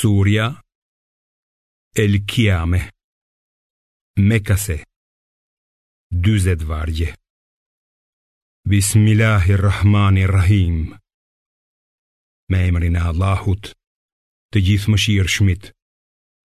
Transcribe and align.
Surja 0.00 0.46
El 2.04 2.12
Kiame 2.30 2.80
Mekase 4.28 4.76
40 6.24 6.62
vargje 6.70 7.08
Bismillahirrahmanirrahim 8.72 10.74
Me 12.52 12.58
emrin 12.70 12.96
e 13.00 13.02
Allahut 13.10 13.64
Të 14.52 14.58
gjithë 14.66 14.90
më 14.92 14.98
shirë 15.06 15.30
shmit 15.36 15.62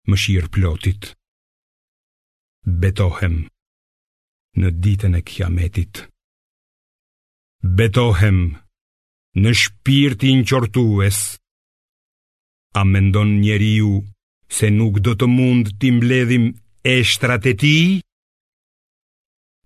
Më 0.09 0.15
shirë 0.23 0.51
plotit 0.57 1.01
Betohem 2.83 3.35
Në 4.61 4.69
ditën 4.85 5.13
e 5.19 5.21
kiametit 5.31 5.93
Betohem 7.77 8.39
Në 9.45 9.51
shpirtin 9.61 10.39
qortues 10.51 11.19
A 12.79 12.83
mendon 12.83 13.29
njeriu 13.39 13.91
se 14.51 14.67
nuk 14.75 14.97
do 15.05 15.13
të 15.19 15.27
mund 15.31 15.69
t'i 15.79 15.93
mbledhim 15.95 16.45
e 16.83 16.95
shtrat 17.07 17.45
e 17.47 17.53
ti? 17.61 17.77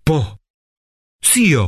Po, 0.06 0.18
si 1.30 1.48
jo? 1.50 1.64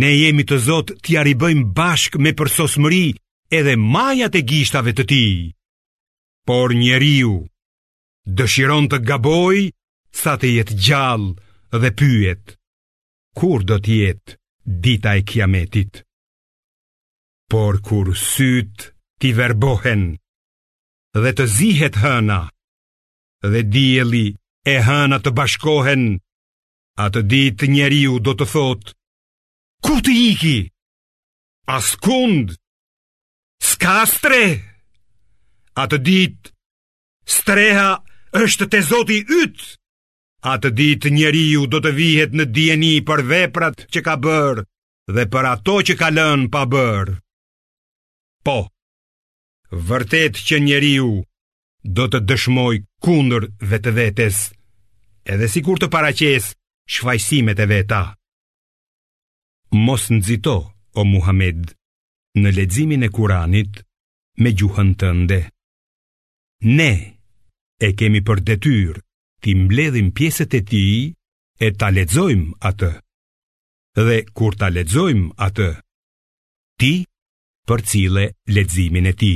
Ne 0.00 0.10
jemi 0.16 0.42
të 0.50 0.56
zot 0.66 0.88
t'i 1.04 1.14
aribëjmë 1.20 1.68
bashk 1.76 2.18
me 2.18 2.32
përsos 2.40 2.74
mëri 2.82 3.04
edhe 3.58 3.74
majat 3.94 4.34
e 4.40 4.42
gishtave 4.50 4.94
të 4.98 5.04
ti. 5.12 5.24
Por 6.48 6.74
njeriu 6.80 7.36
dëshiron 8.38 8.88
të 8.90 8.98
gaboj 9.10 9.68
sa 10.22 10.34
të 10.38 10.50
jetë 10.56 10.80
gjallë 10.88 11.78
dhe 11.84 11.90
pyet. 12.00 12.56
Kur 13.38 13.62
do 13.68 13.78
t'jetë 13.86 14.38
dita 14.84 15.14
e 15.14 15.22
kiametit? 15.30 16.02
Por 17.52 17.78
kur 17.86 18.10
sytë 18.18 18.93
ti 19.24 19.30
verbohen 19.40 20.02
dhe 21.24 21.30
të 21.38 21.44
zihet 21.56 21.94
hëna 22.04 22.36
dhe 23.52 23.60
dielli 23.72 24.26
e 24.68 24.74
hëna 24.86 25.16
të 25.24 25.30
bashkohen 25.38 26.02
atë 27.04 27.22
ditë 27.32 27.68
njeriu 27.72 28.18
do 28.26 28.34
të 28.36 28.46
thot 28.52 28.92
ku 29.86 29.96
ti 30.04 30.12
iki 30.34 30.56
askund 31.76 32.52
skastre 33.70 34.44
atë 35.84 36.00
ditë 36.10 36.52
streha 37.36 37.88
është 38.44 38.68
te 38.76 38.84
Zoti 38.90 39.22
yt 39.40 39.64
atë 40.52 40.68
ditë 40.82 41.14
njeriu 41.16 41.64
do 41.72 41.80
të 41.80 41.94
vihet 41.96 42.36
në 42.36 42.50
dieni 42.58 42.94
për 43.08 43.24
veprat 43.32 43.88
që 43.92 44.04
ka 44.06 44.18
bër 44.28 44.60
dhe 45.16 45.24
për 45.32 45.50
ato 45.54 45.80
që 45.88 45.98
ka 46.04 46.12
lënë 46.18 46.52
pa 46.52 46.68
bër 46.76 47.16
po 48.44 48.60
Vërtet 49.72 50.36
që 50.44 50.58
njeriu 50.60 51.08
do 51.96 52.04
të 52.10 52.20
dëshmoj 52.28 52.76
kundër 53.04 53.46
vetëvetes, 53.70 54.42
edhe 55.32 55.48
si 55.48 55.62
kur 55.64 55.78
të 55.80 55.88
paraqes 55.92 56.50
shfajsimet 56.92 57.58
e 57.60 57.66
veta. 57.70 58.02
Mos 59.72 60.10
nëzito, 60.12 60.56
o 60.94 61.02
Muhammed, 61.04 61.72
në 62.38 62.50
ledzimin 62.54 63.02
e 63.06 63.10
Kuranit 63.16 63.80
me 64.42 64.50
gjuhën 64.52 64.92
tënde. 65.00 65.40
Ne 66.64 66.92
e 67.80 67.88
kemi 67.98 68.20
për 68.26 68.40
detyr 68.48 69.00
ti 69.42 69.54
mbledhim 69.62 70.12
pjesët 70.16 70.52
e 70.54 70.60
ti 70.70 70.84
e 71.60 71.68
ta 71.78 71.88
ledzojmë 71.94 72.54
atë. 72.70 72.92
Dhe 74.06 74.20
kur 74.36 74.52
ta 74.58 74.66
ledzojmë 74.74 75.34
atë, 75.46 75.68
ti 76.80 76.92
për 77.68 77.82
cile 77.90 78.24
ledzimin 78.54 79.06
e 79.06 79.12
ti. 79.20 79.34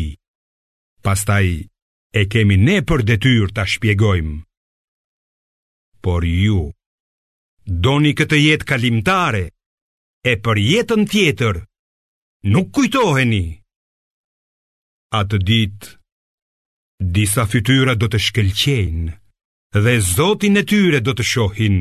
Pastaj, 1.05 1.47
e 2.15 2.23
kemi 2.33 2.57
ne 2.67 2.79
për 2.89 3.05
detyr 3.09 3.53
të 3.57 3.65
shpjegojmë. 3.75 4.39
Por 6.05 6.25
ju, 6.29 6.59
doni 7.87 8.13
këtë 8.19 8.41
jetë 8.45 8.69
kalimtare, 8.71 9.45
e 10.25 10.33
për 10.45 10.61
jetën 10.65 11.07
tjetër, 11.11 11.63
nuk 12.53 12.69
kujtoheni. 12.77 13.45
Atë 15.21 15.41
ditë, 15.49 15.95
disa 17.17 17.47
fytyra 17.51 17.95
do 17.99 18.09
të 18.13 18.21
shkelqenë, 18.27 19.07
dhe 19.85 19.95
zotin 20.13 20.61
e 20.61 20.65
tyre 20.71 21.01
do 21.07 21.15
të 21.17 21.25
shohin, 21.33 21.79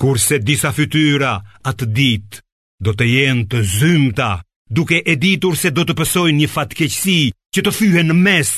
kurse 0.00 0.38
disa 0.48 0.70
fytyra 0.76 1.34
atë 1.70 1.90
ditë 1.98 2.40
do 2.84 2.94
të 2.96 3.10
jenë 3.14 3.48
të 3.52 3.64
zymta 3.78 4.30
duke 4.70 5.02
e 5.04 5.14
ditur 5.18 5.56
se 5.60 5.72
do 5.74 5.82
të 5.88 5.96
pësojnë 5.98 6.38
një 6.40 6.48
fatkeqësi 6.54 7.18
që 7.56 7.64
të 7.66 7.72
fyhen 7.76 8.12
në 8.12 8.16
mes. 8.24 8.52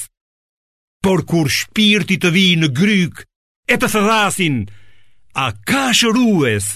Por 1.03 1.25
kur 1.31 1.49
shpirti 1.50 2.21
të 2.23 2.31
vi 2.37 2.47
në 2.61 2.69
gryk 2.77 3.25
e 3.73 3.81
të 3.81 3.89
thërasin, 3.97 4.59
a 5.33 5.47
ka 5.69 5.84
shërues? 6.00 6.69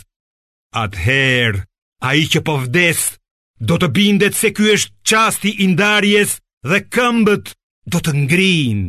Atëherë, 0.82 1.60
a 2.02 2.08
i 2.20 2.24
që 2.32 2.40
po 2.46 2.56
vdes, 2.64 3.04
do 3.68 3.76
të 3.80 3.88
bindet 3.96 4.34
se 4.36 4.50
kjo 4.56 4.72
është 4.76 4.94
qasti 5.08 5.52
indarjes 5.68 6.34
dhe 6.68 6.80
këmbët 6.92 7.52
do 7.92 8.00
të 8.02 8.16
ngrin. 8.24 8.80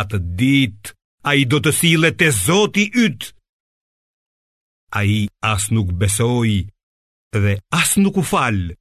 Atë 0.00 0.18
dit, 0.40 0.94
a 1.28 1.34
i 1.36 1.44
do 1.50 1.58
të 1.60 1.74
sile 1.80 2.10
të 2.16 2.30
zoti 2.46 2.86
ytë. 3.04 3.32
A 4.98 5.02
i 5.06 5.26
as 5.50 5.68
nuk 5.74 5.90
besoj 6.00 6.50
dhe 7.36 7.52
as 7.78 7.92
nuk 8.00 8.16
u 8.16 8.24
falë 8.32 8.74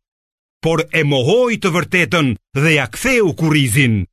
por 0.59 0.81
e 0.92 1.03
mohoi 1.08 1.56
të 1.62 1.70
vërtetën 1.72 2.31
dhe 2.59 2.72
ja 2.75 2.86
ktheu 2.92 3.31
kurrizin. 3.40 4.03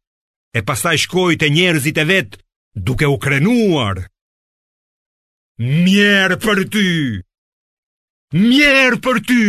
E 0.57 0.63
pastaj 0.67 0.97
shkoi 1.05 1.37
te 1.41 1.49
njerëzit 1.53 1.99
e 2.01 2.05
vet, 2.09 2.37
duke 2.75 3.07
u 3.11 3.17
krenuar. 3.19 4.07
Mjer 5.59 6.37
për 6.43 6.59
ty. 6.73 6.87
Mjer 8.37 8.99
për 9.05 9.19
ty. 9.29 9.45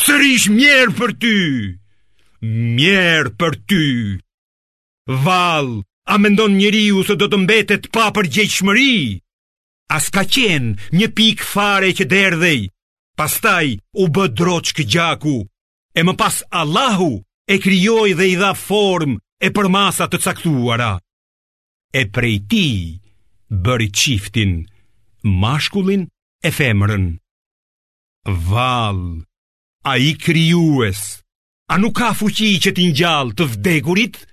Sërish 0.00 0.48
mjer 0.50 0.90
për 0.98 1.10
ty. 1.22 1.36
Mjer 2.46 3.30
për 3.40 3.56
ty. 3.68 3.84
Vall, 5.24 5.82
a 6.08 6.14
mendon 6.18 6.56
njeriu 6.58 7.04
se 7.04 7.16
do 7.20 7.28
të 7.30 7.42
mbetet 7.44 7.90
pa 7.94 8.08
përgjegjshmëri? 8.16 9.20
As 9.90 10.08
ka 10.14 10.24
qenë 10.24 10.90
një 10.96 11.10
pikë 11.18 11.46
fare 11.54 11.92
që 11.98 12.08
derdhej. 12.12 12.68
Pastaj 13.18 13.76
u 14.00 14.06
bë 14.08 14.30
droçk 14.38 14.80
gjaku 14.88 15.42
e 15.98 16.02
më 16.06 16.12
pas 16.20 16.36
Allahu 16.60 17.10
e 17.52 17.58
krijoi 17.64 18.12
dhe 18.18 18.26
i 18.32 18.36
dha 18.40 18.52
formë 18.66 19.16
e 19.40 19.48
përmasa 19.54 20.06
të 20.10 20.18
caktuara. 20.24 20.92
E 21.90 22.02
prej 22.14 22.36
ti 22.50 22.68
bëri 23.62 23.88
qiftin, 23.98 24.52
mashkullin 25.42 26.04
e 26.46 26.50
femrën. 26.58 27.06
Val, 28.48 29.00
a 29.82 29.92
i 30.06 30.10
kryues, 30.24 31.00
a 31.72 31.78
nuk 31.82 31.96
ka 31.98 32.10
fuqi 32.18 32.50
që 32.66 32.70
t'in 32.76 32.94
gjallë 32.98 33.36
të 33.38 33.50
vdekurit? 33.54 34.24